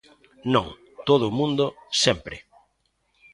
Non, 0.53 0.67
todo 1.07 1.23
o 1.27 1.35
mundo, 1.39 1.65
sempre. 2.03 2.35